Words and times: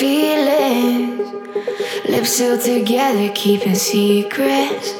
Feelings. 0.00 1.30
Lips 2.08 2.30
sealed 2.30 2.62
together, 2.62 3.30
keeping 3.34 3.74
secrets. 3.74 4.94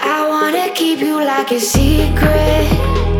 I 0.00 0.26
wanna 0.28 0.74
keep 0.74 0.98
you 0.98 1.18
like 1.24 1.52
a 1.52 1.60
secret. 1.60 3.11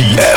Yeah. 0.00 0.31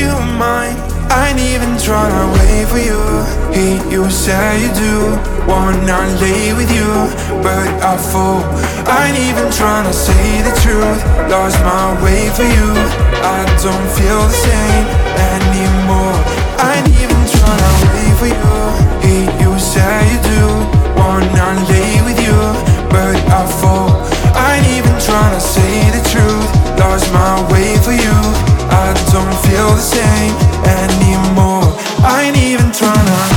you 0.00 0.12
mine. 0.40 0.76
I 1.12 1.30
ain't 1.30 1.40
even 1.52 1.72
tryna 1.76 2.24
wait 2.36 2.66
for 2.72 2.80
you. 2.90 3.00
Hate 3.52 3.84
you, 3.92 4.08
say 4.08 4.62
you 4.62 4.70
do. 4.72 4.94
Wanna 5.50 6.00
lay 6.22 6.52
with 6.54 6.70
you 6.70 6.90
But 7.42 7.66
I 7.82 7.96
fall 7.96 8.44
I 8.86 9.08
ain't 9.08 9.18
even 9.28 9.48
tryna 9.58 9.92
say 9.92 10.42
the 10.46 10.54
truth. 10.62 11.00
Lost 11.32 11.58
my 11.70 11.86
way 12.02 12.30
for 12.36 12.46
you. 12.56 12.68
I 13.36 13.40
don't 13.64 13.88
feel 13.96 14.22
the 14.30 14.38
same 14.48 14.86
anymore. 15.34 16.16
I 16.66 16.70
ain't 16.78 16.92
even 17.02 17.22
tryna 17.34 17.72
wait 17.92 18.14
for 18.20 18.30
you. 18.38 18.52
Hate 19.04 19.34
you, 19.42 19.52
say 19.58 20.00
you 20.12 20.18
do. 20.32 20.80
Wanna 21.00 21.66
lay 21.70 22.02
with 22.06 22.20
you 22.26 22.38
But 22.92 23.16
I 23.38 23.42
fall 23.60 23.90
I 24.36 24.56
ain't 24.56 24.66
even 24.78 24.94
tryna 25.06 25.40
say 25.40 25.69
feel 29.46 29.70
the 29.74 29.80
same 29.80 30.34
anymore. 30.64 31.68
I 32.02 32.24
ain't 32.26 32.36
even 32.36 32.66
tryna 32.70 33.29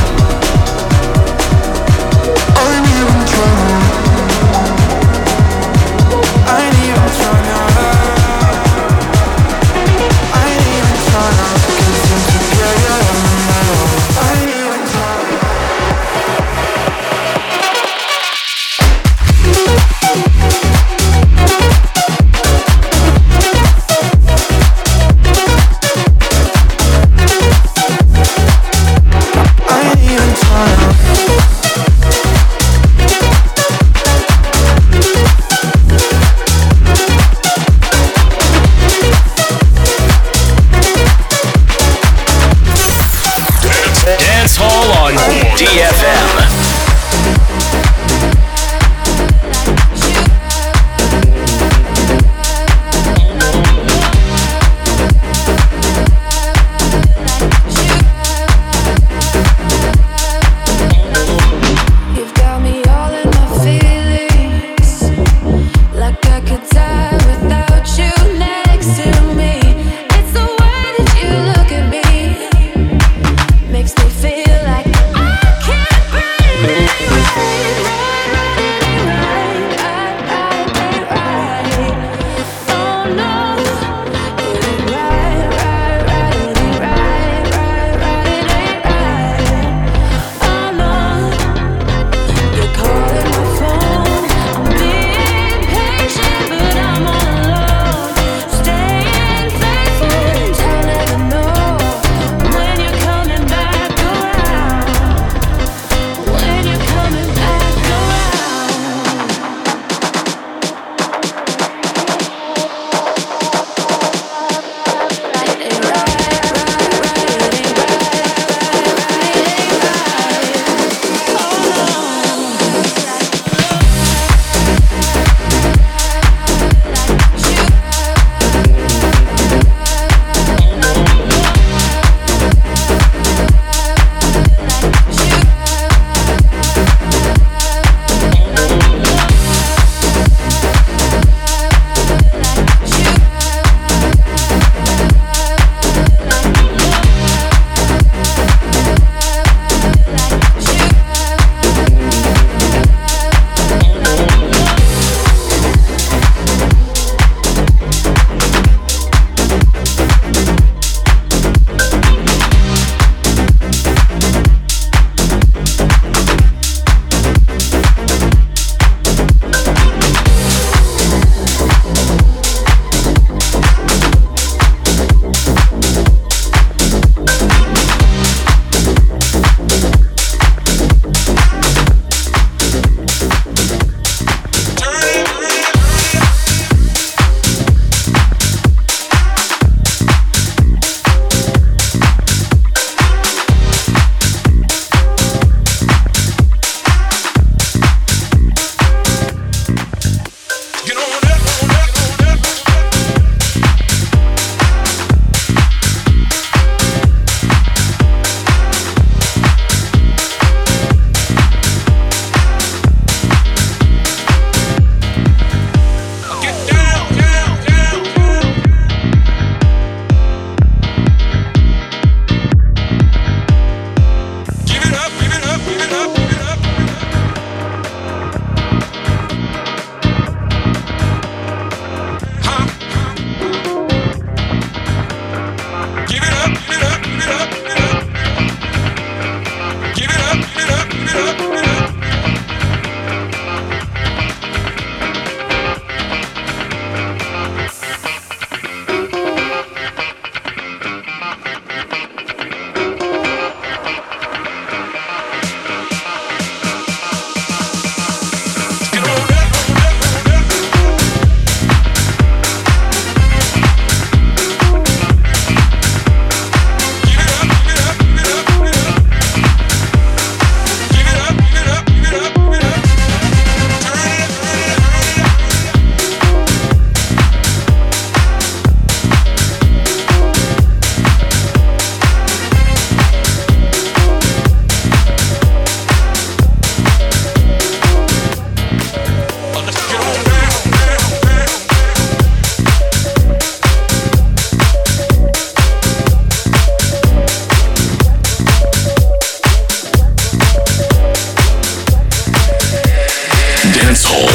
Soul 304.14 304.30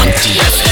on 0.00 0.08
DFM. 0.22 0.67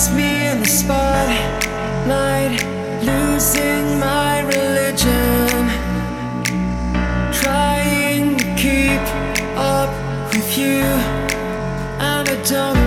puts 0.00 0.12
me 0.12 0.46
in 0.46 0.60
the 0.60 0.66
spotlight, 0.66 2.52
losing 3.04 3.98
my 3.98 4.40
religion. 4.40 5.68
Trying 7.32 8.38
to 8.38 8.46
keep 8.56 9.02
up 9.58 9.90
with 10.32 10.56
you, 10.56 10.84
and 12.00 12.28
I 12.28 12.42
don't. 12.48 12.79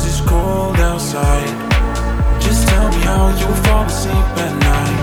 Cause 0.00 0.08
it's 0.08 0.28
cold 0.28 0.76
outside. 0.76 1.52
Just 2.40 2.66
tell 2.68 2.88
me 2.88 3.00
how 3.04 3.28
you 3.40 3.48
fall 3.64 3.84
asleep 3.84 4.28
at 4.44 4.52
night. 4.68 4.98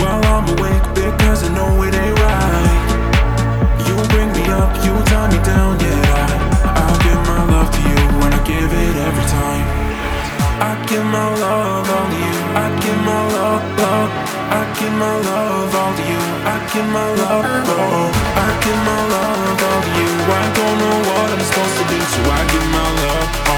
While 0.00 0.24
I'm 0.34 0.46
awake 0.56 0.86
because 0.94 1.44
I 1.44 1.50
know 1.52 1.82
it 1.84 1.94
ain't 1.94 2.18
right. 2.18 2.88
You 3.86 3.94
bring 4.12 4.30
me 4.32 4.44
up, 4.48 4.72
you 4.84 4.92
tie 5.10 5.28
me 5.32 5.38
down, 5.44 5.72
yeah. 5.80 6.16
I, 6.16 6.80
I'll 6.80 6.98
give 7.04 7.20
my 7.28 7.40
love 7.52 7.70
to 7.76 7.80
you 7.90 8.00
and 8.24 8.34
I 8.38 8.40
give 8.48 8.72
it 8.72 8.94
every 9.08 9.26
time. 9.36 9.66
I 10.68 10.72
give 10.88 11.04
my 11.04 11.28
love 11.44 11.90
all 11.96 12.08
to 12.08 12.18
you. 12.24 12.36
I 12.64 12.66
give 12.82 13.00
my 13.04 13.22
love, 13.36 13.62
love. 13.82 14.10
I 14.48 14.62
give 14.78 14.94
my 14.96 15.14
love 15.28 15.74
all 15.80 15.92
to 15.98 16.04
you. 16.12 16.22
I 16.52 16.56
give 16.72 16.88
my 16.88 17.08
love, 17.20 17.44
oh. 17.68 18.08
I 18.44 18.48
give 18.64 18.80
my 18.90 19.00
love 19.12 19.60
all 19.68 19.80
to 19.84 19.90
you. 20.00 20.10
I 20.40 20.44
don't 20.56 20.76
know 20.82 20.96
what 21.08 21.28
I'm 21.34 21.42
supposed 21.48 21.76
to 21.78 21.84
do, 21.92 21.98
so 22.14 22.20
I 22.32 22.40
give 22.52 22.66
my 22.72 22.88
love 23.02 23.48
all 23.48 23.57